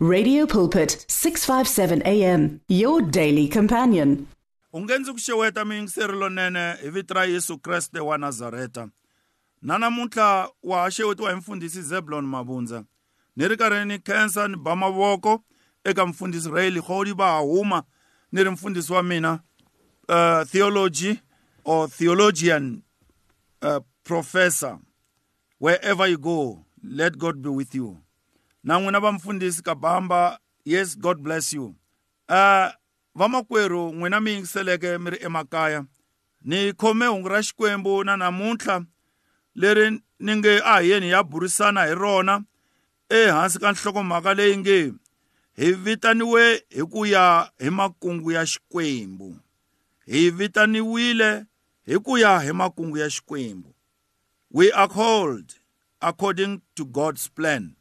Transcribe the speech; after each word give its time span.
Radio 0.00 0.46
Pulpit 0.46 1.04
657 1.08 2.02
AM 2.06 2.60
your 2.68 3.02
daily 3.02 3.48
companion. 3.48 4.26
ungenzi 4.72 5.12
ku 5.12 5.18
xeweta 5.18 5.64
miyingiseri 5.64 6.12
lonene 6.12 6.74
hi 6.82 6.90
vito 6.90 7.14
ra 7.14 7.24
yesu 7.24 7.58
kreste 7.58 8.00
wa 8.00 8.18
nazareta 8.18 8.88
na 9.62 9.78
namuntlha 9.78 10.48
wa 10.62 10.82
ha 10.82 10.90
xewetiwa 10.90 11.30
hi 11.30 11.36
mfundhisi 11.36 11.82
zebulon 11.82 12.26
mabundza 12.26 12.84
ni 13.36 13.48
ri 13.48 13.56
karhi 13.56 13.84
ni 13.84 13.98
khensa 13.98 14.48
ni 14.48 14.56
ba 14.56 14.76
mavoko 14.76 15.42
eka 15.84 16.06
mfundhisi 16.06 16.50
rayli 16.50 16.80
godi 16.80 17.12
va 17.12 17.30
ha 17.30 17.38
huma 17.38 17.82
ni 18.32 18.44
ri 18.44 18.50
mfundhisi 18.50 18.92
wa 18.92 19.02
mina 19.02 19.40
uh, 20.08 20.42
theology 20.50 21.20
or 21.64 21.88
theologian 21.90 22.82
uh, 23.62 23.78
professor. 24.04 24.78
Wherever 25.60 26.06
you 26.10 26.18
go 26.18 26.64
let 26.84 27.18
god 27.18 27.42
be 27.42 27.48
with 27.48 27.74
you. 27.74 27.96
Na 28.64 28.78
n'wina 28.80 29.00
va 29.00 29.12
mfundhisi 29.12 29.62
kabamba 29.62 30.38
yes 30.64 30.98
god 30.98 31.18
bless 31.18 31.52
you. 31.52 31.74
Uh, 32.28 32.68
vamakwerhu 33.14 33.92
n'wina 33.92 34.20
mi 34.20 34.30
yingiseleke 34.30 34.98
mi 34.98 35.10
ri 35.10 35.18
emakaya. 35.20 35.84
Ni 36.42 36.72
khome 36.72 37.06
hungu 37.06 37.28
ra 37.28 37.42
xikwembu 37.42 38.04
na 38.04 38.16
namuntlha 38.16 38.84
leri 39.54 40.00
ni 40.20 40.36
nge 40.36 40.60
a 40.64 40.80
hi 40.80 40.90
yeni 40.90 41.10
ya 41.10 41.22
burisana 41.22 41.84
hi 41.86 41.94
rona 41.94 42.42
ehansi 43.08 43.58
ka 43.58 43.72
nhlokomhaka 43.72 44.34
leyi 44.34 44.56
nge 44.56 44.92
hi 45.56 45.72
vitaniwe 45.72 46.62
hi 46.68 46.82
ku 46.82 47.06
ya 47.06 47.50
hi 47.58 47.70
makungu 47.70 48.32
ya 48.32 48.46
xikwembu. 48.46 49.36
Hi 50.06 50.30
vitaniwile 50.30 51.44
hi 51.86 51.98
ku 51.98 52.18
ya 52.18 52.38
hi 52.40 52.52
makungu 52.52 52.98
ya 52.98 53.10
xikwembu. 53.10 53.74
We 54.50 54.72
are 54.72 54.88
called 54.88 55.54
according 56.00 56.60
to 56.74 56.84
god's 56.84 57.28
plan. 57.28 57.77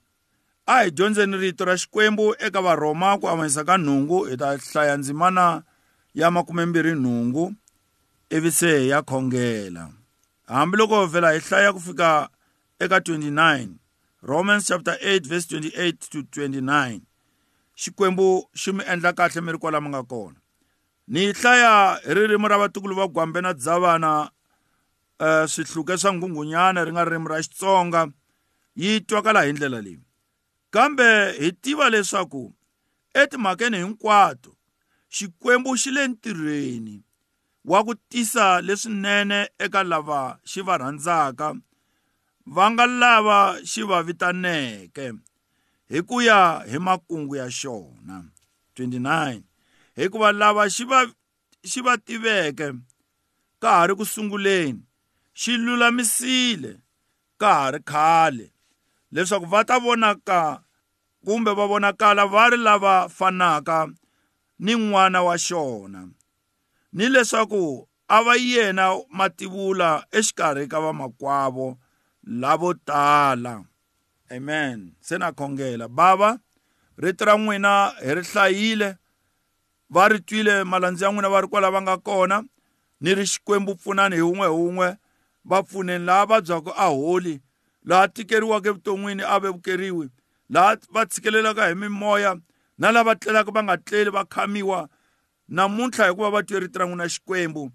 A 0.68 0.84
hi 0.84 0.92
dyondzeni 0.92 1.38
rito 1.38 1.66
ra 1.66 1.78
xikwembu 1.78 2.36
eka 2.40 2.62
varhoma 2.62 3.18
ku 3.18 3.30
avanyisa 3.30 3.64
ka 3.64 3.78
nhungu 3.78 4.28
hi 4.28 4.38
ta 4.38 4.58
hlaya 4.58 4.98
ndzimana 4.98 5.64
ya 6.14 6.32
makumembirhi 6.32 6.96
nhungu 6.96 7.54
ivi 8.30 8.52
se 8.52 8.80
hi 8.80 8.90
ya 8.90 9.02
khongela. 9.02 9.90
Hambiloko 10.48 11.06
vhela 11.06 11.32
hi 11.32 11.40
hlaya 11.40 11.74
ku 11.74 11.80
fika 11.80 12.30
eka 12.80 13.00
29 13.00 13.68
romans 14.22 14.68
chapter 14.68 14.94
8 15.00 15.28
verse 15.28 15.48
28 15.56 16.10
to 16.12 16.20
29 16.20 17.00
xikwembu 17.76 18.50
xi 18.54 18.72
mi 18.72 18.84
endla 18.84 19.14
kahle 19.14 19.42
mi 19.42 19.52
ri 19.52 19.58
kwala 19.58 19.82
mi 19.82 19.90
nga 19.90 20.04
kona. 20.04 20.36
Ni 21.08 21.20
yi 21.20 21.34
hlaya 21.34 21.96
hi 22.04 22.14
ririmi 22.14 22.48
ra 22.48 22.58
vatukulu 22.58 22.96
va 22.96 23.08
gwambe 23.08 23.42
na 23.42 23.54
dzavana 23.54 24.30
uh, 25.20 25.46
swihluke 25.48 25.98
swa 25.98 26.14
nghungunyana 26.14 26.84
ri 26.84 26.92
nga 26.92 27.06
ririmi 27.06 27.28
ra 27.28 27.40
xitsonga 27.40 28.08
yi 28.76 29.00
twakala 29.02 29.48
hi 29.48 29.54
ndlela 29.54 29.82
leyi. 29.82 30.07
Kambe 30.74 31.32
hi 31.40 31.52
tiva 31.52 31.90
leswaku 31.90 32.44
etimhakeni 33.14 33.78
hinkwato 33.78 34.52
xikwembu 35.16 35.72
xi 35.82 35.92
le 35.92 36.08
ntirhweni 36.08 36.96
wa 37.66 37.84
ku 37.84 37.96
tisa 38.10 38.62
leswinene 38.62 39.50
eka 39.60 39.84
lava 39.84 40.40
xi 40.50 40.62
va 40.68 40.78
rhandzaka 40.78 41.48
va 42.56 42.66
nga 42.72 42.86
lava 43.02 43.40
xi 43.70 43.82
va 43.90 43.98
vitaneke 44.08 45.06
hi 45.92 46.00
ku 46.08 46.22
ya 46.22 46.40
hi 46.70 46.78
makungu 46.80 47.36
ya 47.36 47.48
xona. 47.60 48.24
29 48.76 49.42
hikuva 49.96 50.32
lava 50.32 50.70
xi 50.70 50.84
va 50.92 51.00
xi 51.70 51.82
va 51.82 51.98
tiveke 51.98 52.68
ka 53.62 53.70
ha 53.78 53.88
ri 53.88 53.94
ku 54.00 54.06
sunguleni 54.06 54.84
xi 55.34 55.58
lulamisile 55.58 56.72
ka 57.42 57.50
ha 57.60 57.72
ri 57.74 57.80
khale. 57.92 58.46
Leswaku 59.12 59.46
va 59.46 59.64
ta 59.64 59.80
vonaka 59.80 60.62
kumbe 61.26 61.52
va 61.52 61.66
vonakala 61.68 62.26
va 62.26 62.50
ri 62.50 62.58
lava 62.58 63.10
fanaka 63.10 63.88
ni 64.60 64.74
n'wana 64.76 65.20
wa 65.28 65.36
xona. 65.38 66.10
Ni 66.94 67.06
leswaku 67.10 67.88
a 68.08 68.24
va 68.26 68.36
yena 68.36 68.86
mativula 69.10 70.06
exikarhi 70.12 70.68
ka 70.72 70.80
vamakwavo 70.80 71.78
lavo 72.24 72.74
tala. 72.74 73.64
Amen. 74.32 74.96
Se 75.00 75.18
na 75.18 75.32
khongela. 75.32 75.88
Bava 75.88 76.40
rito 76.98 77.26
ra 77.26 77.38
n'wina 77.38 77.94
hi 78.04 78.16
ri 78.16 78.24
hlayile 78.24 78.98
va 79.90 80.08
ri 80.08 80.20
twile 80.20 80.64
malandzi 80.64 81.04
ya 81.04 81.12
n'wina 81.12 81.30
va 81.30 81.42
ri 81.42 81.48
kwala 81.48 81.72
va 81.72 81.82
nga 81.82 81.98
kona 81.98 82.44
ni 83.02 83.16
ri 83.16 83.26
xikwembu 83.26 83.76
pfunani 83.76 84.16
hi 84.16 84.22
wun'we 84.22 84.48
hi 84.48 84.54
wun'we 84.54 84.90
va 85.46 85.64
pfuneni 85.64 86.06
laha 86.06 86.26
vabyaka 86.26 86.72
a 86.76 86.88
holi 86.90 87.42
laha 87.88 88.08
tikeriwaka 88.08 88.70
evuton'wini 88.70 89.24
a 89.24 89.40
vevukeriwi 89.40 90.10
laha 90.50 90.78
va 90.94 91.06
tshikelelaka 91.06 91.68
hi 91.68 91.76
mimoya 91.76 92.32
na 92.78 92.92
lava 92.92 93.16
tlelaka 93.16 93.52
va 93.52 93.64
nga 93.64 93.78
tleli 93.78 94.10
va 94.10 94.24
khamiwa 94.26 94.90
namuntlha 95.48 96.08
hikuva 96.10 96.30
va 96.30 96.44
twe 96.44 96.60
rito 96.60 96.80
ra 96.80 96.86
n'wina 96.86 97.10
xikwembu 97.10 97.72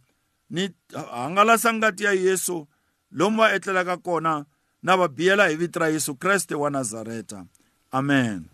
ni 0.50 0.70
hangalasa 1.10 1.72
ngati 1.72 2.04
ya 2.04 2.12
yesu 2.12 2.68
lomu 3.10 3.36
va 3.36 3.54
etlelaka 3.54 3.96
kona 3.96 4.44
na 4.82 4.96
va 4.96 5.08
biyela 5.08 5.48
hi 5.48 5.56
vito 5.56 5.80
ra 5.80 5.88
yesu 5.88 6.14
kreste 6.14 6.54
wa 6.54 6.70
nazareta 6.70 7.44
amen. 7.90 8.44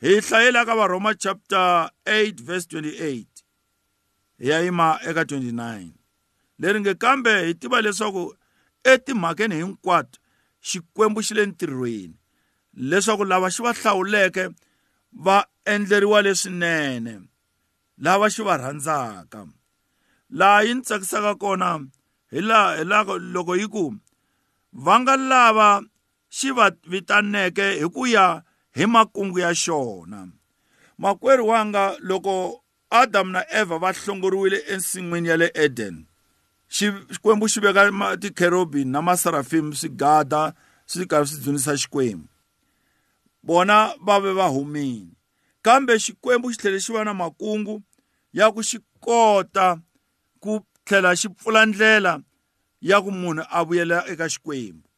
Hi 0.00 0.20
hlayela 0.20 0.64
ka 0.64 0.74
varhoma 0.76 1.14
chapter 1.14 1.90
8 2.06 2.42
verse 2.42 2.66
28 2.66 3.26
hi 4.38 4.48
ya 4.48 4.60
yima 4.60 4.98
eka 5.06 5.22
29 5.22 5.88
leri 6.58 6.80
nge 6.80 6.94
kambe 6.94 7.46
hi 7.46 7.54
tiva 7.54 7.80
leswaku 7.80 8.34
etimhakeni 8.84 9.54
hinkwato 9.54 10.20
xikwembu 10.68 11.20
xi 11.26 11.34
le 11.38 11.44
ntirhweni. 11.46 12.16
Leswaku 12.88 13.24
lava 13.30 13.48
xi 13.54 13.60
va 13.66 13.72
hlawuleke 13.78 14.44
va 15.24 15.36
endleriwa 15.72 16.18
leswinene 16.26 17.14
lava 18.04 18.26
xi 18.34 18.42
va 18.42 18.56
rhandzaka. 18.62 19.40
Laha 20.38 20.64
yi 20.66 20.74
ni 20.74 20.82
tsakisaka 20.86 21.32
kona 21.42 21.68
hi 22.32 22.40
laha 22.48 22.76
hi 22.78 22.84
laha 22.90 23.14
loko 23.34 23.52
yi 23.60 23.66
ku 23.74 23.84
va 24.84 24.94
nga 25.00 25.14
lava 25.16 25.68
xi 26.36 26.48
va 26.56 26.66
vitaneke 26.90 27.66
hi 27.80 27.86
ku 27.94 28.02
ya 28.06 28.26
hi 28.76 28.84
makungu 28.86 29.38
ya 29.44 29.50
xona. 29.54 30.20
Makwerhu 30.98 31.48
wanga 31.48 31.84
loko 32.08 32.64
adamu 32.90 33.30
na 33.32 33.42
eva 33.60 33.78
va 33.78 33.92
hlongoriwile 33.92 34.58
ensin'wini 34.72 35.28
ya 35.28 35.36
le 35.36 35.48
eden 35.54 36.06
xikwembu 36.74 37.46
xi 37.48 37.60
veka 37.60 37.82
tikherobini 38.20 38.90
na 38.90 39.02
masarafimi 39.02 39.76
swi 39.76 39.88
gada 39.88 40.54
swi 40.86 41.06
karhi 41.06 41.26
swi 41.26 41.40
dzunisa 41.42 41.76
xikwembu. 41.76 42.28
Vona 43.42 43.94
va 44.06 44.20
ve 44.20 44.32
va 44.32 44.48
humile. 44.48 45.12
Kambe 45.62 45.98
xikwembu 45.98 46.50
xi 46.52 46.58
tlhele 46.58 46.78
xi 46.84 46.92
va 46.92 47.04
na 47.04 47.14
makungu 47.14 47.82
ya 48.32 48.50
ku 48.50 48.62
xi 48.62 48.78
kota 49.00 49.78
ku 50.42 50.60
tlhela 50.84 51.14
xi 51.20 51.28
pfula 51.28 51.66
ndlela 51.66 52.20
ya 52.80 53.00
ku 53.04 53.10
munhu 53.10 53.44
a 53.50 53.64
vuyela 53.64 53.98
eka 54.12 54.26
xikwembu. 54.28 54.88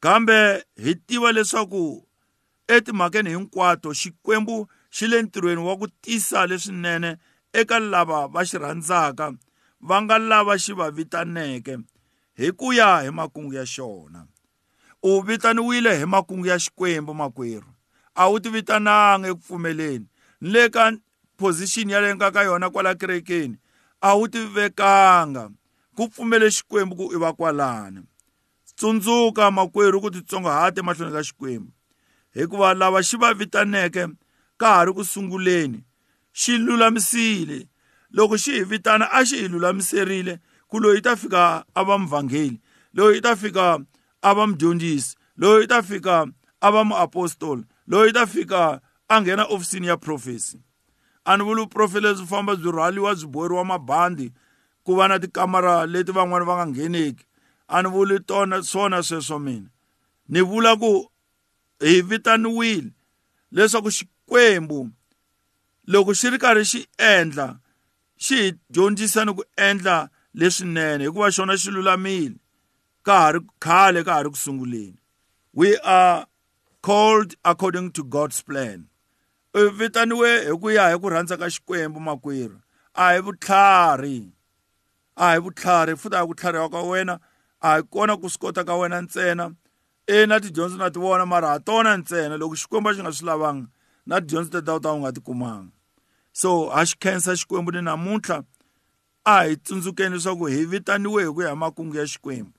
Kambe 0.00 0.64
hi 0.76 0.94
tiva 1.06 1.32
leswaku 1.32 2.06
etimhakeni 2.74 3.30
hinkwato 3.30 3.92
xikwembu 4.00 4.68
xi 4.90 5.06
le 5.06 5.22
ntirhweni 5.22 5.60
wa 5.60 5.76
ku 5.76 5.86
tisa 6.02 6.46
leswinene 6.46 7.16
eka 7.52 7.78
lava 7.78 8.26
va 8.32 8.40
xi 8.48 8.56
rhandzaka 8.58 9.26
va 9.82 10.02
nga 10.02 10.18
lava 10.18 10.58
xi 10.58 10.72
va 10.72 10.90
vitaneke 10.90 11.78
hi 12.38 12.52
ku 12.52 12.72
ya 12.72 13.02
hi 13.02 13.10
makungu 13.10 13.54
ya 13.54 13.66
xona. 13.66 14.26
U 15.02 15.20
vitaniwile 15.20 15.98
hi 15.98 16.06
makungu 16.06 16.46
ya 16.46 16.58
xikwembu 16.58 17.14
makwerhu 17.14 17.70
a 18.14 18.28
wu 18.28 18.40
ti 18.40 18.50
vitananga 18.50 19.28
eku 19.28 19.40
pfumeleni. 19.40 20.06
Ni 20.40 20.50
le 20.50 20.68
ka 20.68 20.92
position 21.36 21.90
ya 21.90 22.00
le 22.00 22.14
nga 22.14 22.30
ka 22.30 22.42
yona 22.42 22.70
kwala 22.70 22.94
kerekeni 22.94 23.56
a 24.00 24.14
wu 24.14 24.28
ti 24.28 24.46
vekanga. 24.46 25.50
Ku 25.96 26.08
pfumele 26.08 26.50
xikwembu 26.50 26.96
ku 26.96 27.12
i 27.14 27.18
va 27.18 27.32
kwalani? 27.32 28.02
Tsundzuka 28.76 29.50
makwerhu 29.50 30.00
ku 30.00 30.10
titsongahata 30.10 30.80
emahlweni 30.80 31.12
ka 31.12 31.22
xikwembu. 31.22 31.72
Hikuva 32.34 32.74
lava 32.74 33.02
xi 33.02 33.16
va 33.16 33.34
vitaneke 33.34 34.06
ka 34.56 34.66
ha 34.74 34.84
ri 34.84 34.92
ku 34.92 35.04
sunguleni 35.04 35.84
xi 36.32 36.58
lulamisile. 36.58 37.68
Loko 38.12 38.36
xi 38.36 38.52
hi 38.58 38.64
vitana 38.64 39.06
a 39.10 39.24
xi 39.24 39.36
hi 39.42 39.48
lulamiserile 39.48 40.38
ku 40.68 40.80
loyi 40.80 41.00
ta 41.02 41.16
fika 41.16 41.64
a 41.74 41.84
va 41.84 41.98
muvhangeli 41.98 42.60
loyi 42.94 43.20
ta 43.20 43.36
fika 43.36 43.78
a 44.22 44.34
va 44.34 44.46
mudyondzisi 44.46 45.16
loyi 45.36 45.66
ta 45.66 45.82
fika 45.82 46.26
a 46.60 46.68
va 46.70 46.84
muapostoli 46.84 47.64
loyi 47.86 48.12
ta 48.12 48.26
fika 48.26 48.80
a 49.08 49.20
nghena 49.20 49.44
ofisini 49.44 49.86
ya 49.86 49.96
profesi 49.96 50.60
a 51.24 51.36
ni 51.36 51.44
vuli 51.44 51.60
vuprofeti 51.60 52.00
lebyi 52.06 52.26
famba 52.26 52.56
byi 52.56 52.70
rhwaliwa 52.72 53.14
byi 53.14 53.26
boheriwa 53.26 53.64
mabandi 53.64 54.32
ku 54.84 54.96
va 54.96 55.08
na 55.08 55.18
tikamara 55.18 55.86
leti 55.86 56.12
van'wani 56.12 56.46
va 56.46 56.54
nga 56.56 56.66
ngheneki. 56.66 57.24
A 57.68 57.82
ni 57.82 57.88
vuli 57.88 58.20
tona 58.20 58.62
swona 58.62 59.02
sweswo 59.02 59.38
mina. 59.38 59.68
Ni 60.28 60.40
vula 60.40 60.76
ku 60.76 61.10
hi 61.80 62.02
vitaniwile 62.02 62.90
leswaku 63.52 63.90
xikwembu 63.90 64.90
loko 65.86 66.14
xi 66.14 66.30
ri 66.30 66.38
karhi 66.38 66.64
xi 66.64 66.80
endla 66.98 67.58
xi 68.24 68.36
hi 68.42 68.50
dyondzisa 68.74 69.24
ni 69.26 69.32
ku 69.38 69.42
endla 69.68 69.96
leswinene 70.38 71.04
hikuva 71.04 71.28
xona 71.36 71.54
xi 71.62 71.70
lulamile. 71.74 72.38
Ka 73.06 73.14
ha 73.22 73.28
ri 73.34 73.40
khale 73.64 74.00
ka 74.06 74.12
ha 74.16 74.22
ri 74.24 74.30
ku 74.30 74.38
sunguleni. 74.44 74.98
We 75.54 75.76
are 75.78 76.26
called 76.82 77.34
according 77.44 77.90
to 77.96 78.02
god's 78.04 78.42
plan. 78.42 78.86
U 79.54 79.70
vitaniwe 79.78 80.30
hi 80.46 80.54
ku 80.60 80.70
ya 80.70 80.90
hi 80.92 80.98
ku 81.02 81.10
rhandza 81.10 81.36
ka 81.40 81.50
xikwembu 81.54 82.00
makwerhu 82.00 82.58
a 82.94 83.04
hi 83.12 83.20
vutlhari. 83.26 84.32
A 85.16 85.34
hi 85.34 85.38
vutlhari 85.44 85.98
futhi 85.98 86.16
a 86.16 86.22
hi 86.22 86.26
ku 86.30 86.34
tlhariwa 86.34 86.70
ka 86.70 86.80
wena. 86.82 87.18
A 87.60 87.76
hi 87.76 87.82
kona 87.82 88.16
ku 88.16 88.30
swi 88.30 88.40
kota 88.46 88.64
ka 88.64 88.76
wena 88.76 89.02
ntsena. 89.02 89.50
E 90.06 90.26
na 90.26 90.40
tidyondzo 90.40 90.76
na 90.78 90.90
ti 90.90 90.98
vona 91.00 91.26
mara 91.26 91.48
ha 91.48 91.58
tona 91.58 91.96
ntsena. 91.96 92.38
Loko 92.38 92.54
xikwembu 92.54 92.88
a 92.90 92.94
xi 92.94 93.02
nga 93.02 93.12
swi 93.12 93.26
lavanga 93.26 93.66
na 94.06 94.20
tidyondzo 94.20 94.50
teta 94.54 94.78
u 94.78 94.80
ta 94.80 94.92
u 94.92 94.98
nga 95.02 95.12
ti 95.12 95.20
kumanga. 95.20 95.81
So 96.32 96.68
ha 96.68 96.84
xi 96.84 96.96
khensa 97.02 97.36
xikwembu 97.36 97.72
ni 97.72 97.82
namuntlha 97.82 98.44
a 99.24 99.44
hi 99.44 99.56
tsundzukeni 99.56 100.14
leswaku 100.16 100.46
hi 100.46 100.64
vitaniwe 100.64 101.24
hi 101.24 101.32
ku 101.32 101.42
ya 101.42 101.56
makungu 101.56 101.96
ya 101.96 102.06
xikwembu. 102.06 102.52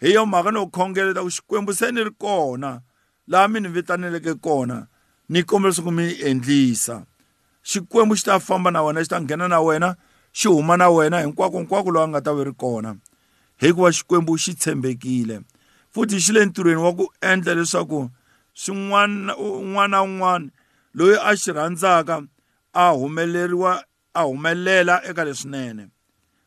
Hi 0.00 0.12
yo 0.12 0.26
mhaka 0.26 0.50
no 0.50 0.66
khongela 0.66 1.22
ku 1.22 1.30
xikwembu 1.30 1.72
se 1.74 1.92
ni 1.92 2.04
ri 2.04 2.10
kona 2.10 2.80
laha 3.28 3.48
mi 3.48 3.60
ni 3.60 3.68
vitaneleke 3.68 4.34
kona 4.34 4.86
ni 5.28 5.42
kombela 5.42 5.70
leswaku 5.70 5.92
mi 5.92 6.12
endlisa. 6.20 7.06
Xikwembu 7.62 8.16
xi 8.16 8.24
ta 8.24 8.38
famba 8.40 8.70
na 8.70 8.82
wena 8.82 9.00
xi 9.00 9.08
ta 9.08 9.20
nghena 9.20 9.48
na 9.48 9.60
wena 9.60 9.96
xi 10.32 10.48
huma 10.48 10.76
na 10.76 10.90
wena 10.90 11.20
hinkwako 11.20 11.58
hinkwako 11.58 11.90
lowu 11.90 12.04
a 12.04 12.08
nga 12.08 12.20
ta 12.20 12.32
va 12.32 12.44
ri 12.44 12.52
kona. 12.52 12.96
Hikuva 13.56 13.92
xikwembu 13.92 14.36
xi 14.38 14.54
tshembekile 14.54 15.40
futhi 15.94 16.18
xi 16.20 16.32
le 16.32 16.44
ntirhweni 16.44 16.82
wa 16.82 16.92
ku 16.92 17.06
endla 17.22 17.54
leswaku 17.54 18.10
swin'wana 18.54 19.36
un'wana 19.36 19.88
na 19.88 20.02
un'wana 20.02 20.50
loyi 20.94 21.16
a 21.22 21.36
xi 21.36 21.52
rhandzaka 21.52 22.26
a 22.74 22.90
humeleriwa 22.90 23.84
a 24.14 24.22
humelela 24.22 25.04
eka 25.04 25.24
leswinene 25.24 25.88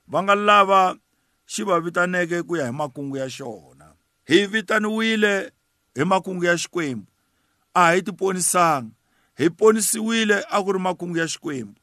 va 0.07 0.23
nga 0.23 0.35
lava 0.35 0.97
xi 1.45 1.63
va 1.63 1.79
vitaneke 1.79 2.43
ku 2.43 2.57
ya 2.57 2.65
hi 2.65 2.71
makungu 2.71 3.17
ya 3.17 3.29
xona. 3.29 3.93
Hi 4.27 4.45
vitaniwile 4.45 5.51
hi 5.95 6.03
makungu 6.05 6.45
ya 6.45 6.57
xikwembu. 6.57 7.07
A 7.73 7.91
hi 7.91 8.01
tiponisanga 8.01 8.91
hi 9.37 9.49
ponisiwile 9.49 10.43
a 10.49 10.63
ku 10.63 10.71
ri 10.71 10.79
makungu 10.79 11.17
ya 11.17 11.27
xikwembu. 11.27 11.79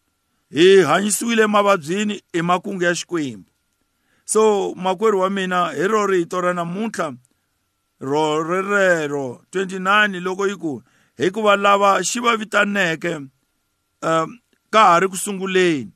Hi 0.51 0.83
hanyisiwile 0.83 1.47
mavabyini 1.47 2.23
hi 2.33 2.43
makungu 2.43 2.83
ya 2.83 2.95
xikwembu. 2.95 3.51
So 4.25 4.75
makwerhu 4.75 5.21
wa 5.21 5.31
mina 5.31 5.69
hi 5.73 5.89
ro 5.89 6.07
rito 6.07 6.41
ra 6.41 6.55
namuntlha 6.55 7.15
ro 8.01 8.43
rerero 8.43 9.45
29 9.53 10.21
loko 10.21 10.47
yi 10.47 10.57
ku 10.57 10.83
hikuva 11.17 11.57
lava 11.57 12.03
xi 12.03 12.21
va 12.21 12.37
vitaneke 12.37 13.17
um 13.17 13.29
ka 14.73 14.81
ha 14.89 15.01
ri 15.01 15.07
ku 15.13 15.17
sunguleni 15.25 15.93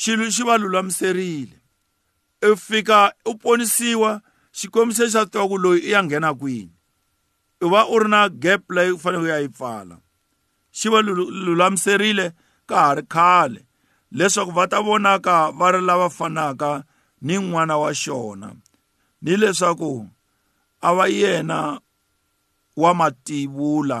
xilo 0.00 0.24
xi 0.34 0.42
va 0.48 0.54
lulamiserile 0.62 1.56
i 2.42 2.56
fika 2.66 2.98
u 3.30 3.32
ponisiwa 3.42 4.10
xikwembu 4.58 4.92
se 4.98 5.04
xa 5.12 5.22
tiva 5.30 5.44
ku 5.50 5.56
loyi 5.64 5.80
i 5.88 5.90
ya 5.94 6.00
nghena 6.04 6.30
kwini. 6.40 6.72
U 7.64 7.66
va 7.72 7.80
u 7.92 7.98
ri 8.00 8.08
na 8.12 8.20
gap 8.42 8.62
leyi 8.74 8.92
u 8.96 8.98
fanele 9.02 9.24
u 9.24 9.30
ya 9.32 9.38
yi 9.42 9.48
pfala 9.56 9.96
xi 10.76 10.86
va 10.92 10.98
lulamiserile 11.46 12.26
ka 12.68 12.76
ha 12.84 12.94
ri 12.96 13.04
khale. 13.14 13.60
Leswaku 14.16 14.52
va 14.56 14.64
ta 14.70 14.78
vonaka 14.86 15.36
va 15.58 15.66
ri 15.72 15.80
lava 15.88 16.08
fanaka 16.18 16.70
ni 17.26 17.34
n'wana 17.38 17.74
wa 17.82 17.90
xona. 18.02 18.48
Ni 19.22 19.32
leswaku 19.42 19.92
a 20.80 20.88
va 20.96 21.04
yena 21.20 21.58
wa 22.80 22.90
mativula 22.98 24.00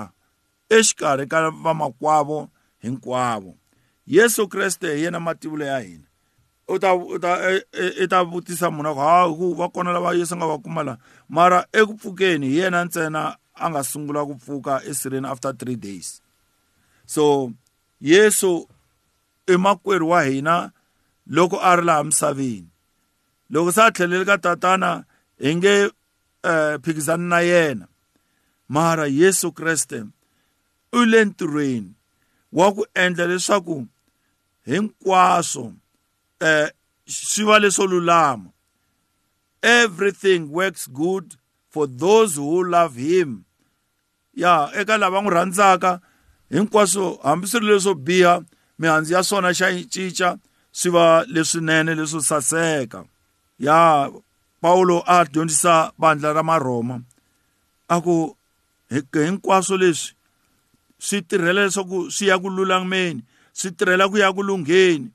exikarhi 0.76 1.26
ka 1.32 1.38
vamakwavo 1.64 2.38
hinkwavo. 2.82 3.56
Yesu 4.06 4.48
kreste 4.48 4.96
hi 4.96 5.02
yena 5.02 5.20
mativula 5.20 5.64
ya 5.64 5.78
hina. 5.78 6.04
U 6.68 6.78
ta 6.78 6.94
u 6.94 7.18
ta 7.18 7.38
i 8.02 8.06
ta 8.08 8.24
vutisa 8.24 8.70
munhu 8.70 8.94
ku 8.94 9.00
ha 9.00 9.28
ku 9.28 9.54
va 9.54 9.68
kona 9.68 9.92
lava 9.92 10.14
yesu 10.14 10.36
nga 10.36 10.46
va 10.46 10.58
kuma 10.58 10.82
la 10.82 10.94
mara 11.28 11.66
eku 11.72 11.94
pfukeni 11.94 12.48
hi 12.48 12.58
yena 12.58 12.84
ntsena 12.84 13.36
a 13.54 13.70
nga 13.70 13.82
sungula 13.84 14.26
ku 14.26 14.34
pfuka 14.34 14.82
esireni 14.90 15.26
after 15.26 15.52
three 15.52 15.76
days. 15.76 16.22
So 17.06 17.52
yesu 18.00 18.68
i 19.46 19.56
makwerhu 19.56 20.08
wa 20.08 20.22
hina 20.22 20.70
loko 21.26 21.58
a 21.62 21.76
ri 21.76 21.84
laha 21.84 22.04
misaveni. 22.04 22.70
Loko 23.50 23.72
se 23.72 23.82
a 23.82 23.90
tlhelele 23.90 24.24
ka 24.24 24.38
tatana 24.38 25.04
hi 25.38 25.54
nge 25.56 25.74
um 26.44 26.78
phikizani 26.82 27.28
na 27.28 27.40
yena. 27.40 27.86
Mara 28.68 29.06
yesu 29.06 29.52
kreste 29.52 30.06
u 30.92 31.04
le 31.04 31.24
ntirhweni. 31.24 31.94
Wa 32.52 32.72
ku 32.74 32.86
endla 32.94 33.26
leswaku 33.26 33.86
hinkwaswo 34.66 35.72
eh 36.40 36.70
swi 37.06 37.44
va 37.44 37.58
leswo 37.58 37.86
lulama. 37.86 38.50
Everything 39.62 40.50
works 40.50 40.86
good 40.86 41.36
for 41.68 41.86
those 41.86 42.36
who 42.36 42.64
love 42.64 42.96
him. 42.96 43.44
Ya 44.34 44.70
eka 44.74 44.98
lava 44.98 45.20
n'wi 45.20 45.30
rhandzaka 45.30 46.00
hinkwaswo 46.50 47.20
hambi 47.22 47.46
swi 47.46 47.60
ri 47.60 47.66
leswo 47.66 47.94
biha 47.94 48.42
mihandzu 48.78 49.14
ya 49.14 49.22
swona 49.22 49.54
xa 49.54 49.68
cinca 49.90 50.38
swi 50.72 50.90
va 50.90 51.24
leswinene 51.24 51.94
leswo 51.94 52.20
saseka. 52.20 53.04
Ya 53.58 54.10
Paulo 54.60 55.02
a 55.06 55.24
dyondzisa 55.24 55.92
bandla 55.98 56.32
ra 56.32 56.42
maroma 56.42 57.02
a 57.88 58.00
ku 58.00 58.36
hinkwaswo 59.12 59.76
leswi 59.76 60.14
swi 61.06 61.18
tirhela 61.28 61.64
leswaku 61.66 61.98
swi 62.14 62.26
ya 62.30 62.36
ku 62.42 62.48
lulameni 62.56 63.22
swi 63.58 63.70
tirhela 63.78 64.04
ku 64.10 64.16
ya 64.22 64.28
ku 64.36 64.42
lungheni 64.48 65.08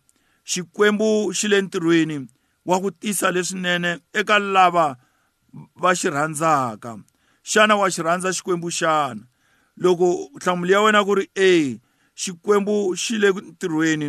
xikwembu 0.52 1.10
xi 1.38 1.48
le 1.52 1.58
ntirhweni 1.62 2.18
wa 2.66 2.76
ku 2.82 2.90
tisa 2.92 3.28
leswinene 3.36 3.92
eka 4.20 4.40
lava 4.40 4.98
va 5.82 5.90
xi 6.00 6.10
rhandzaka. 6.10 6.92
Xana 7.44 7.76
wa 7.80 7.88
xi 7.94 8.02
rhandza 8.02 8.30
xikwembu 8.38 8.70
xana? 8.80 9.24
Loko 9.84 10.30
nhlamulo 10.36 10.72
ya 10.74 10.82
wena 10.82 11.06
ku 11.08 11.14
ri 11.20 11.26
e 11.36 11.80
xikwembu 12.22 12.76
xi 13.04 13.16
le 13.22 13.30
ntirhweni 13.32 14.08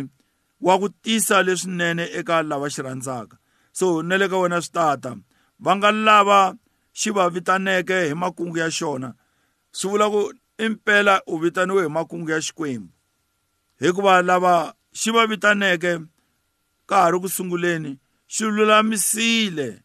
wa 0.65 0.73
ku 0.79 0.87
tisa 1.03 1.43
leswinene 1.47 2.03
eka 2.19 2.35
lava 2.49 2.67
xi 2.73 2.81
rhandzaka. 2.85 3.35
So 3.77 4.01
na 4.01 4.15
le 4.17 4.25
ka 4.31 4.37
wena 4.41 4.61
swi 4.61 4.73
tata 4.77 5.11
va 5.63 5.71
nga 5.77 5.89
lava 5.91 6.39
xi 6.99 7.09
va 7.15 7.29
vitaneke 7.33 7.97
hi 8.09 8.13
makungu 8.21 8.57
ya 8.57 8.69
xona. 8.77 9.09
Swi 9.77 9.89
vula 9.91 10.05
ku 10.13 10.21
impela 10.57 11.21
u 11.27 11.37
vitaniwe 11.37 11.83
hi 11.83 11.89
makungu 11.89 12.29
ya 12.29 12.41
xikwembu 12.41 12.89
hikuva 13.79 14.21
lava 14.21 14.73
xi 14.93 15.11
va 15.11 15.27
vitaneke 15.27 15.99
ka 16.85 16.95
ha 17.01 17.11
ri 17.11 17.19
ku 17.19 17.29
sunguleni 17.29 17.97
xi 18.27 18.43
lulamisile 18.43 19.81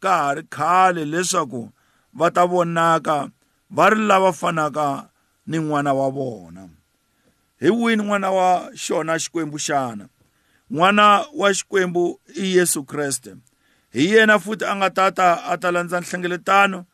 ka 0.00 0.16
ha 0.18 0.34
ri 0.34 0.42
khale 0.50 1.04
leswaku 1.04 1.72
va 2.18 2.30
ta 2.30 2.46
vonaka 2.46 3.30
va 3.70 3.90
ri 3.90 4.00
lava 4.10 4.32
fanaka 4.32 5.08
ni 5.46 5.58
n'wana 5.58 5.94
wa 5.94 6.10
vona. 6.10 6.68
Hi 7.60 7.70
wini 7.70 8.02
n'wana 8.02 8.30
wa 8.30 8.70
xona 8.74 9.18
xikwembu 9.18 9.58
xana? 9.58 10.08
N'wana 10.70 11.26
wa 11.34 11.54
xikwembu 11.54 12.20
i 12.34 12.56
Yesu 12.56 12.84
Kreste. 12.84 13.36
Hi 13.92 14.04
yena 14.12 14.38
futhi 14.38 14.64
a 14.64 14.76
nga 14.76 14.90
tata 14.90 15.44
a 15.44 15.56
ta 15.58 15.70
landza 15.70 16.00
nhlengeletano 16.00 16.84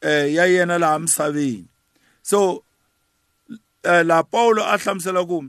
eh 0.00 0.34
ya 0.34 0.46
yena 0.46 0.78
laha 0.78 0.98
misaveni. 0.98 1.68
So 2.22 2.64
la 3.84 4.22
Paulo 4.22 4.62
a 4.62 4.76
hlamusela 4.78 5.24
ku 5.26 5.44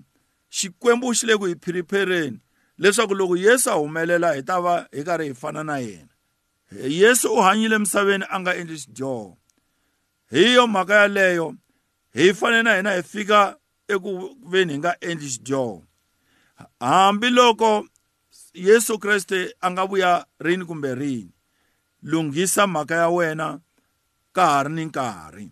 xikwembu 0.50 1.14
xi 1.14 1.26
le 1.28 1.38
ku 1.38 1.46
hi 1.46 1.56
phiriphereni 1.56 2.40
leswaku 2.80 3.14
loko 3.16 3.36
Yesu 3.38 3.70
a 3.70 3.76
humelela 3.76 4.36
hi 4.36 4.44
ta 4.44 4.60
va 4.62 4.88
hi 4.94 5.04
karhi 5.04 5.28
hi 5.30 5.34
fana 5.34 5.64
na 5.64 5.78
yena. 5.78 6.14
Yesu 6.72 7.34
u 7.34 7.42
hanyile 7.42 7.78
misaveni 7.78 8.26
a 8.30 8.40
nga 8.40 8.56
endli 8.56 8.78
xidyoho. 8.78 9.38
Hi 10.32 10.54
yo 10.54 10.68
mhaka 10.68 10.94
yaleyo 10.94 11.56
hi 12.14 12.34
fanele 12.34 12.64
na 12.64 12.76
hina 12.76 12.94
hi 12.94 13.04
fika 13.04 13.58
eku 13.88 14.36
veni 14.50 14.74
hi 14.74 14.80
nga 14.80 14.96
endli 15.02 15.30
xidyoho. 15.30 15.84
Hambiloko 16.80 17.86
Yesu 18.54 19.00
Kriste 19.00 19.54
a 19.62 19.72
nga 19.72 19.86
vuya 19.86 20.26
rini 20.40 20.66
kumbe 20.66 20.96
rini 20.96 21.32
lunghisa 22.04 22.68
mhaka 22.68 22.96
ya 22.96 23.10
wena 23.10 23.60
ka 24.32 24.48
ha 24.48 24.64
ri 24.64 24.74
ni 24.74 24.86
nkarhi. 24.86 25.52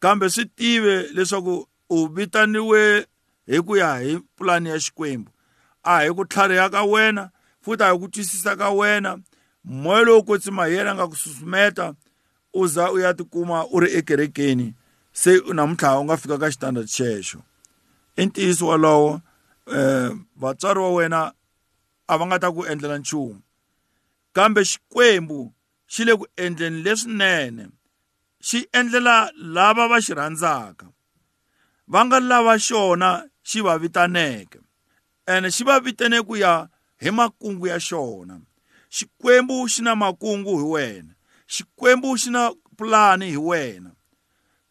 Kambe 0.00 0.30
swi 0.30 0.44
tive 0.44 1.02
leswaku 1.12 1.69
u 1.90 2.06
vitaniwe 2.08 3.06
hi 3.46 3.58
ku 3.66 3.76
ya 3.76 3.98
hi 3.98 4.18
pulani 4.36 4.68
ya 4.68 4.80
xikwembu. 4.80 5.30
A 5.82 6.02
hi 6.02 6.10
ku 6.14 6.24
tlhariha 6.24 6.70
ka 6.70 6.82
wena 6.84 7.30
futhi 7.62 7.84
a 7.84 7.92
hi 7.92 7.98
ku 7.98 8.08
twisisa 8.08 8.56
ka 8.56 8.70
wena. 8.70 9.18
Moya 9.64 10.04
lowu 10.04 10.22
kwetsima 10.24 10.66
hi 10.66 10.74
yena 10.74 10.94
nga 10.94 11.08
ku 11.08 11.16
susumeta 11.16 11.94
u 12.54 12.66
za 12.66 12.92
u 12.92 12.98
ya 12.98 13.14
tikuma 13.14 13.66
u 13.66 13.80
ri 13.80 13.92
ekerekeni 13.98 14.74
se 15.12 15.40
namuntlha 15.54 15.98
u 15.98 16.04
nga 16.04 16.16
fika 16.16 16.38
ka 16.38 16.50
xitandard 16.50 16.88
xexo. 16.88 17.42
I 18.16 18.26
ntiyiso 18.26 18.66
walowo 18.66 19.20
um 19.66 20.26
vatswari 20.36 20.80
wa 20.80 20.90
wena 20.94 21.32
a 22.08 22.18
va 22.18 22.26
nga 22.26 22.38
ta 22.38 22.52
ku 22.52 22.64
endlela 22.66 22.98
nchumu. 22.98 23.40
Kambe 24.32 24.64
xikwembu 24.64 25.52
xi 25.92 26.04
le 26.04 26.16
ku 26.16 26.26
endleni 26.36 26.82
leswinene 26.82 27.64
xi 28.46 28.58
endlela 28.72 29.30
lava 29.36 29.88
va 29.88 29.98
xi 30.00 30.14
rhandzaka. 30.14 30.86
Va 31.92 32.00
nga 32.06 32.18
lava 32.20 32.54
xona 32.66 33.10
xi 33.48 33.60
va 33.66 33.74
vitaneke. 33.82 34.58
Ene 35.26 35.48
xi 35.54 35.62
va 35.68 35.80
vitane 35.80 36.18
ku 36.28 36.34
ya 36.36 36.68
hi 37.02 37.10
makungu 37.10 37.66
ya 37.66 37.78
xona. 37.88 38.40
Xikwembu 38.96 39.56
xi 39.72 39.82
na 39.82 39.92
makungu 39.94 40.52
hi 40.60 40.66
wena. 40.74 41.12
Xikwembu 41.54 42.08
xi 42.20 42.30
na 42.30 42.42
pulani 42.76 43.26
hi 43.34 43.36
wena. 43.36 43.90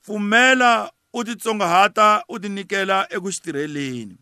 Pfumela 0.02 0.92
u 1.14 1.24
titsongahata 1.24 2.24
u 2.30 2.40
tinikela 2.40 3.08
eku 3.16 3.32
xitirheleni 3.32 4.18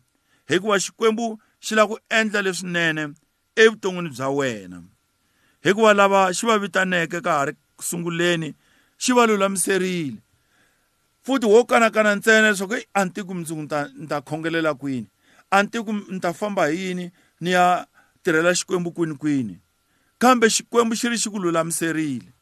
hikuva 0.48 0.80
xikwembu 0.80 1.38
xi 1.64 1.74
lava 1.74 1.88
ku 1.88 1.96
endla 2.18 2.42
leswinene 2.42 3.04
evuton'wini 3.62 4.10
bya 4.14 4.28
wena. 4.38 4.82
Hikuva 5.64 5.94
lava 5.94 6.20
xi 6.36 6.46
va 6.46 6.58
vitaneke 6.58 7.20
ka 7.20 7.32
ha 7.38 7.44
ri 7.48 7.52
sunguleni 7.88 8.54
xi 9.02 9.12
va 9.16 9.26
lulamiserile. 9.26 10.20
Futhi 11.28 11.46
wo 11.46 11.64
kanakana 11.64 12.16
ntsena 12.16 12.50
leswaku 12.50 12.74
eyi 12.74 12.86
a 12.94 13.04
ni 13.04 13.10
tiku 13.10 13.34
mundzuku 13.34 13.62
ni 13.62 13.68
ta 13.68 13.88
ni 13.94 14.06
ta 14.06 14.20
khongelela 14.20 14.74
kwini? 14.74 15.06
A 15.50 15.62
ni 15.62 15.68
tiku 15.68 15.92
ni 15.92 16.20
ta 16.20 16.32
famba 16.32 16.66
hi 16.66 16.76
yini? 16.84 17.10
Ni 17.40 17.50
ya 17.50 17.86
tirhela 18.22 18.54
xikwembu 18.54 18.92
kwini 18.92 19.14
kwini? 19.14 19.58
Kambe 20.18 20.48
xikwembu 20.50 20.96
xi 20.96 21.08
ri 21.08 21.18
xi 21.18 21.30
ku 21.30 21.38
lulamiserile 21.38 22.32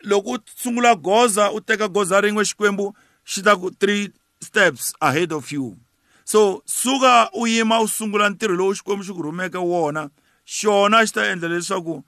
loko 0.00 0.30
u 0.30 0.38
sungula 0.56 0.94
goza 0.94 1.52
u 1.52 1.60
teka 1.60 1.88
goza 1.88 2.20
rin'we 2.20 2.44
xikwembu 2.44 2.94
xi 3.24 3.42
ta 3.42 3.56
ku 3.56 3.70
three 3.70 4.10
steps 4.42 4.94
ahead 5.00 5.32
of 5.32 5.52
you. 5.52 5.76
So 6.24 6.62
suka 6.66 7.30
u 7.38 7.46
yima 7.46 7.80
u 7.80 7.88
sungula 7.88 8.30
ntirho 8.30 8.54
lowu 8.54 8.74
xikwembu 8.74 9.04
xi 9.04 9.12
ku 9.12 9.22
rhumeke 9.22 9.58
wona 9.58 10.10
xona 10.44 11.06
xi 11.06 11.14
ta 11.14 11.30
endla 11.30 11.48
leswaku 11.48 12.02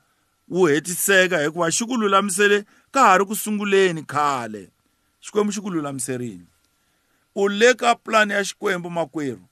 wu 0.48 0.66
hetiseka 0.66 1.38
hikuva 1.38 1.70
xi 1.70 1.86
ku 1.86 1.94
lulamisele 1.96 2.66
ka 2.90 3.00
ha 3.00 3.18
ri 3.18 3.24
ku 3.24 3.34
sunguleni 3.34 4.02
khale. 4.02 4.75
Xikwembu 5.26 5.52
xi 5.52 5.60
ku 5.60 5.70
lulamiserile. 5.70 6.46
U 7.34 7.48
le 7.48 7.74
ka 7.74 7.94
pulani 7.94 8.32
ya 8.32 8.44
xikwembu 8.44 8.90
makwerhu 8.90 9.44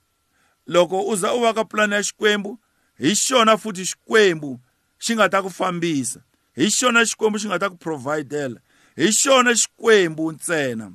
loko 0.67 1.01
u 1.11 1.15
za 1.15 1.33
u 1.33 1.41
va 1.41 1.53
ka 1.53 1.63
pulani 1.63 1.93
ya 1.93 2.03
xikwembu 2.03 2.57
hi 2.97 3.15
xona 3.15 3.57
futhi 3.57 3.85
xikwembu 3.85 4.59
xi 5.03 5.15
nga 5.15 5.29
ta 5.29 5.41
ku 5.41 5.49
fambisa. 5.49 6.19
Hi 6.55 6.71
xona 6.71 7.05
xikwembu 7.05 7.37
xi 7.41 7.47
nga 7.47 7.59
ta 7.59 7.69
ku 7.69 7.77
provhidela 7.77 8.59
hi 8.95 9.11
xona 9.11 9.51
xikwembu 9.61 10.31
ntsena. 10.31 10.91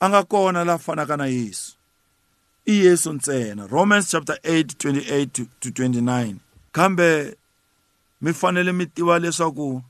A 0.00 0.08
nga 0.08 0.22
kona 0.22 0.64
laha 0.64 0.78
fanaka 0.78 1.16
na 1.16 1.26
yesu. 1.26 1.76
I 2.66 2.84
yesu 2.84 3.12
ntsena. 3.12 3.66
Romans 3.66 4.10
chapter 4.10 4.38
8 4.44 4.78
28 4.78 5.46
to 5.60 5.68
29 5.70 6.36
kambe 6.72 7.36
mi 8.20 8.32
fanele 8.32 8.72
mi 8.72 8.86
tiva 8.86 9.18
leswaku 9.18 9.82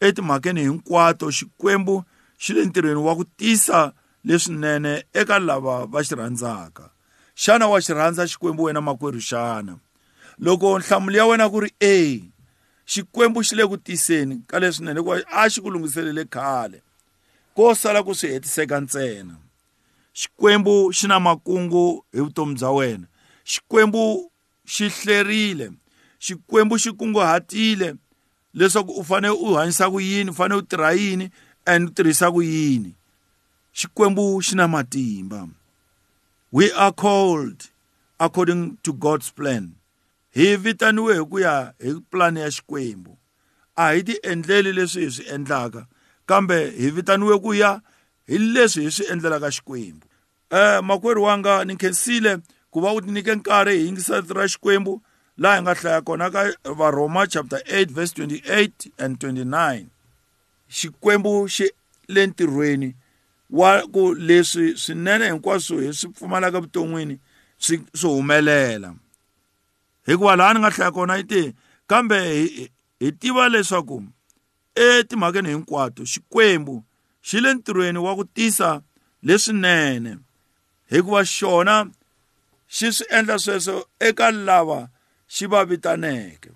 etimhakeni 0.00 0.60
hinkwato 0.60 1.30
xikwembu 1.30 2.04
xi 2.42 2.50
le 2.56 2.62
ntirhweni 2.64 3.00
wa 3.06 3.12
ku 3.18 3.24
tisa 3.38 3.92
leswinene 4.24 4.92
eka 5.20 5.36
lava 5.38 5.74
va 5.92 6.00
xi 6.06 6.14
rhandzaka. 6.14 6.84
Xana 7.42 7.68
wa 7.72 7.78
xi 7.84 7.92
rhandza 7.98 8.26
xikwembu 8.30 8.62
wena 8.66 8.80
makwerhu 8.80 9.20
xana? 9.30 9.74
Loko 10.44 10.78
nhlamulo 10.78 11.16
ya 11.16 11.26
wena 11.26 11.46
ku 11.52 11.60
ri 11.64 11.70
e 11.80 11.96
xikwembu 12.86 13.38
xi 13.46 13.54
le 13.58 13.64
ku 13.70 13.76
tiseni 13.76 14.34
ka 14.48 14.56
leswinene 14.62 15.00
hikuva 15.00 15.20
a 15.28 15.50
xi 15.52 15.60
ku 15.60 15.68
lunghiselele 15.70 16.24
khale 16.34 16.78
ko 17.54 17.74
sala 17.74 18.00
ku 18.02 18.12
swi 18.18 18.28
hetiseka 18.32 18.80
ntsena. 18.80 19.34
Xikwembu 20.14 20.74
xi 20.96 21.06
na 21.08 21.20
makungu 21.20 22.04
hi 22.12 22.20
vutomi 22.24 22.54
bya 22.58 22.70
wena. 22.70 23.06
Xikwembu 23.44 24.30
xi 24.64 24.88
hlwerile 24.88 25.66
xikwembu 26.20 26.78
xi 26.78 26.92
kunguhatile 26.92 27.94
leswaku 28.54 28.92
u 28.92 29.04
fanele 29.04 29.34
u 29.34 29.54
hanyisa 29.54 29.90
ku 29.90 30.00
yini 30.00 30.30
u 30.30 30.34
fanele 30.34 30.60
u 30.60 30.62
tirha 30.62 30.92
yini 30.92 31.30
and 31.66 31.88
u 31.88 31.92
tirhisa 31.92 32.32
ku 32.32 32.42
yini 32.42 32.94
xikwembu 33.74 34.42
xi 34.42 34.56
na 34.56 34.66
matimba. 34.66 35.48
We 36.52 36.72
are 36.72 36.92
called 36.92 37.70
according 38.18 38.78
to 38.82 38.92
god's 38.92 39.30
plan. 39.30 39.74
Hi 40.34 40.56
vitaniwe 40.56 41.14
hi 41.14 41.24
ku 41.24 41.38
ya 41.38 41.72
hi 41.78 41.94
pulani 42.10 42.40
ya 42.40 42.50
xikwembu. 42.50 43.16
A 43.76 43.94
hi 43.94 44.02
ti 44.02 44.18
endleli 44.22 44.72
leswi 44.72 45.04
hi 45.04 45.10
swi 45.10 45.24
endlaka 45.34 45.86
kambe 46.26 46.70
hi 46.70 46.90
vitaniwe 46.90 47.38
ku 47.38 47.54
ya 47.54 47.80
hi 48.26 48.38
leswi 48.38 48.84
hi 48.84 48.90
swi 48.90 49.06
endlelaka 49.12 49.50
xikwembu. 49.50 50.06
Um 50.50 50.86
makwerhu 50.86 51.22
wanga 51.22 51.64
ni 51.64 51.76
khensile 51.76 52.42
ku 52.70 52.80
va 52.80 52.92
u 52.92 53.00
ti 53.00 53.10
nyike 53.10 53.34
nkarhi 53.34 53.78
hi 53.78 53.84
yingisela 53.86 54.34
ra 54.34 54.48
xikwembu 54.48 55.02
laha 55.38 55.56
hi 55.56 55.62
nga 55.62 55.74
hlaya 55.74 56.00
kona 56.02 56.30
ka 56.30 56.42
varhoma 56.74 57.26
chapter 57.26 57.58
8 57.58 57.94
verse 57.94 58.12
28 58.14 58.90
and 58.98 59.18
29 59.18 59.99
xikwembu 60.76 61.32
xi 61.54 61.66
le 62.08 62.26
ntirhweni 62.26 62.88
wa 63.50 63.70
ku 63.92 64.14
leswi 64.14 64.66
swinene 64.82 65.24
hinkwaswo 65.30 65.80
hi 65.80 65.92
swi 65.98 66.08
pfumalaka 66.14 66.60
vuton'wini 66.60 67.16
swi 67.58 67.76
swi 67.94 68.10
humelela. 68.10 68.94
Hikuva 70.06 70.36
laha 70.36 70.54
ni 70.54 70.60
nga 70.60 70.70
hlaya 70.70 70.90
kona 70.96 71.16
yi 71.16 71.24
te 71.24 71.42
kambe 71.86 72.18
hi, 72.20 72.70
hi 73.00 73.12
tiva 73.12 73.48
leswaku 73.48 74.02
etimhakeni 74.74 75.48
hinkwato 75.48 76.02
xikwembu 76.04 76.84
xi 77.22 77.40
le 77.40 77.54
ntirhweni 77.54 77.98
wa 77.98 78.16
ku 78.16 78.24
tisa 78.24 78.82
leswinene. 79.22 80.18
Hikuva 80.90 81.24
xona 81.24 81.90
xi 82.74 82.92
swi 82.92 83.06
endla 83.16 83.38
sweswo 83.38 83.86
eka 83.98 84.30
lava 84.30 84.88
xi 85.34 85.46
va 85.46 85.64
vitaneke. 85.64 86.50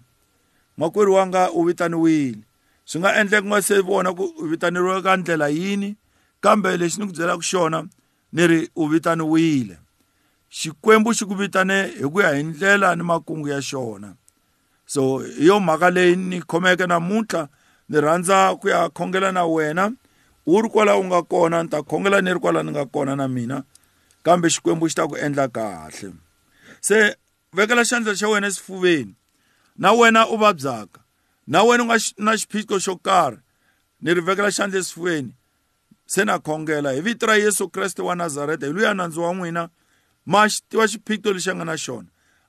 Makwerhu 0.79 1.15
wanga 1.15 1.51
u 1.51 1.65
vitaniwile. 1.65 2.43
Swi 2.85 3.01
nga 3.01 3.17
endleka 3.21 3.43
ku 3.43 3.49
nga 3.49 3.63
se 3.63 3.81
vona 3.81 4.13
ku 4.13 4.25
u 4.37 4.45
vitaneriwe 4.47 5.03
ka 5.03 5.17
ndlela 5.17 5.49
yini 5.49 5.97
kambe 6.41 6.77
lexi 6.77 7.01
ni 7.01 7.07
ku 7.07 7.13
byelaka 7.13 7.43
xona 7.43 7.89
ni 8.33 8.47
ri 8.47 8.61
u 8.77 8.87
vitaniwile. 8.87 9.79
Xikwembu 10.51 11.15
xi 11.17 11.25
ku 11.25 11.35
vitane 11.35 11.97
hi 11.99 12.05
ku 12.13 12.21
ya 12.21 12.35
hi 12.37 12.43
ndlela 12.43 12.97
ni 12.97 13.03
makungu 13.03 13.49
ya 13.49 13.61
xona. 13.63 14.15
So 14.87 15.19
hi 15.19 15.47
yo 15.47 15.61
mhaka 15.61 15.91
leyi 15.91 16.17
ni 16.17 16.43
khomeke 16.43 16.87
namuntlha 16.87 17.49
ni 17.89 18.01
rhandza 18.01 18.57
ku 18.61 18.69
ya 18.69 18.89
khongela 18.89 19.33
na 19.33 19.45
wena 19.47 19.93
u 20.47 20.63
ri 20.63 20.69
kwala 20.69 20.97
u 20.97 21.05
nga 21.05 21.23
kona 21.23 21.63
ni 21.63 21.69
ta 21.69 21.83
khongela 21.83 22.21
ni 22.21 22.35
ri 22.35 22.41
kwala 22.41 22.63
ni 22.63 22.71
nga 22.71 22.85
kona 22.87 23.17
na 23.17 23.29
mina 23.29 23.65
kambe 24.23 24.49
xikwembu 24.49 24.89
xi 24.89 24.95
ta 24.95 25.09
ku 25.09 25.17
endla 25.17 25.49
kahle. 25.49 26.13
Se 26.81 27.17
vekela 27.53 27.85
xandla 27.85 28.13
xa 28.13 28.29
wena 28.29 28.47
esifuveni 28.47 29.15
na 29.77 29.93
wena 29.93 30.29
u 30.29 30.37
vabyaka. 30.37 31.04
Na 31.47 31.63
wena 31.63 31.83
u 31.83 31.87
nga 31.87 31.97
na 32.19 32.33
xiphiqo 32.37 32.77
xo 32.85 32.97
karhi 32.97 33.39
ni 34.03 34.15
ri 34.15 34.21
vekela 34.21 34.51
xandla 34.51 34.79
esifuveni 34.81 35.33
se 36.07 36.25
na 36.25 36.39
khongela 36.39 36.93
hi 36.93 37.01
vito 37.01 37.27
ra 37.27 37.37
yesu 37.37 37.69
kreste 37.69 38.03
wa 38.03 38.15
nazareta 38.15 38.67
hi 38.67 38.73
luya 38.73 38.95
nandzu 38.95 39.23
wa 39.23 39.33
n'wina 39.35 39.69
ma 40.27 40.49
xi 40.49 40.61
tiva 40.69 40.87
xiphiqo 40.89 41.33
lexi 41.33 41.51
a 41.51 41.55
nga 41.55 41.65
na 41.65 41.77
xona 41.85 42.09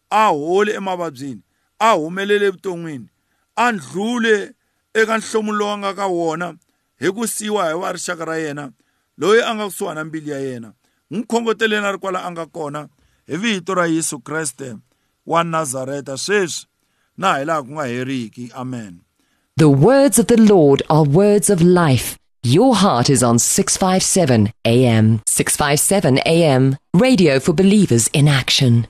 a 0.10 0.24
holi 0.32 0.72
emavabyini 0.80 1.42
a 1.80 1.90
humelele 2.00 2.46
evuton'wini 2.48 3.08
a 3.56 3.72
ndlhule 3.72 4.54
eka 4.94 5.18
nhlomulo 5.18 5.58
lowu 5.60 5.72
a 5.72 5.78
nga 5.78 5.92
ka 5.94 6.08
wona 6.08 6.48
hi 7.00 7.12
ku 7.12 7.28
siyiwa 7.28 7.70
hi 7.70 7.76
va 7.82 7.92
rixaka 7.92 8.26
ra 8.26 8.38
yena 8.38 8.72
loyi 9.18 9.42
a 9.42 9.56
nga 9.56 9.66
kusuhana 9.66 10.04
mbilu 10.04 10.32
ya 10.32 10.40
yena. 10.40 10.74
N'wi 11.12 11.26
khongoteleni 11.30 11.86
a 11.86 11.92
ri 11.92 11.98
kwala 11.98 12.24
a 12.24 12.32
nga 12.32 12.46
kona 12.46 12.88
hi 13.28 13.38
vito 13.38 13.74
ra 13.74 13.86
yesu 13.88 14.20
kreste 14.20 14.76
wa 15.26 15.44
nazareta 15.44 16.18
sweswi 16.18 16.68
na 17.18 17.34
hi 17.38 17.46
laha 17.46 17.64
ku 17.64 17.72
nga 17.78 17.86
heriki 17.88 18.52
amen 18.56 18.94
The 19.58 19.70
words 19.70 20.20
of 20.20 20.28
the 20.28 20.36
Lord 20.36 20.84
are 20.90 21.06
words 21.08 21.50
of 21.50 21.62
life. 21.62 22.18
Your 22.44 22.76
heart 22.76 23.10
is 23.10 23.24
on 23.24 23.40
657 23.40 24.52
AM. 24.66 25.22
657 25.26 26.20
AM. 26.26 26.76
Radio 26.94 27.40
for 27.40 27.54
believers 27.54 28.10
in 28.12 28.28
action. 28.28 28.86